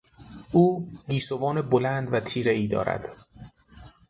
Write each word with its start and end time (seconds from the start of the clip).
او 0.51 0.87
گیسوان 1.09 1.61
بلند 1.61 2.13
و 2.13 2.19
تیرهای 2.19 2.67
دارد. 2.67 3.09